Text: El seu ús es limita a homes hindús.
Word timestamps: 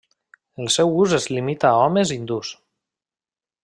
El 0.63 0.71
seu 0.75 0.95
ús 1.03 1.13
es 1.19 1.29
limita 1.35 1.69
a 1.75 1.85
homes 1.85 2.15
hindús. 2.19 2.55